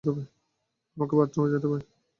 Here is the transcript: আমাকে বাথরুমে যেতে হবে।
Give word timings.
আমাকে 0.97 1.13
বাথরুমে 1.19 1.49
যেতে 1.53 1.67
হবে। 1.67 1.79